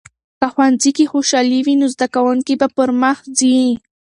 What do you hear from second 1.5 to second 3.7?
وي، نو زده کوونکي به پرمخ ځي.